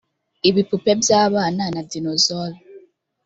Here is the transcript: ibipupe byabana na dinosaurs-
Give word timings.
ibipupe 0.49 0.91
byabana 1.01 1.63
na 1.73 1.81
dinosaurs- 1.89 2.63